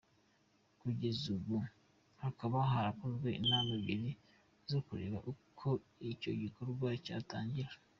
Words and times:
Kugeza 0.79 1.25
ubu 1.35 1.55
hakaba 2.23 2.57
harakozwe 2.71 3.27
inama 3.41 3.71
ebyiri 3.79 4.11
zo 4.69 4.79
kureba 4.87 5.17
uko 5.31 5.67
icyo 6.11 6.31
gikorwa 6.41 6.87
cyatangira. 7.05 7.71